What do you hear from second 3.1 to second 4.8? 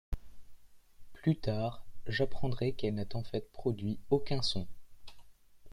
en fait produit aucun son.